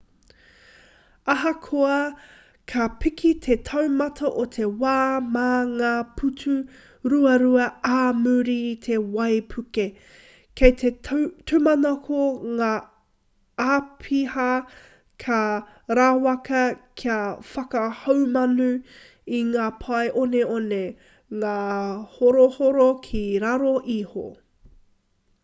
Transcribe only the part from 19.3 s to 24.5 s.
i ngā pae oneone ngāhorohoro ki raro iho